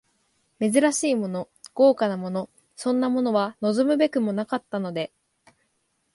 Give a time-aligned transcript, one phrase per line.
[0.59, 5.13] 珍しいもの、豪華なもの、そんなものは望むべくもなかったので、